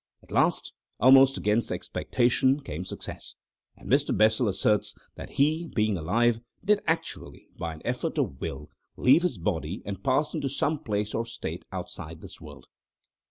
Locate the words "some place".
10.49-11.13